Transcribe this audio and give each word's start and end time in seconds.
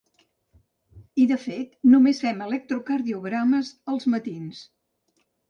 I, 0.99 1.25
de 1.31 1.37
fet, 1.43 1.75
només 1.97 2.21
fem 2.23 2.41
electrocardiogrames 2.47 3.71
els 3.95 4.09
matins. 4.17 4.65